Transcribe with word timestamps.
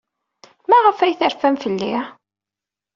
Maɣef 0.69 0.97
ay 0.99 1.13
terfamt 1.19 1.63
fell-i? 1.65 1.95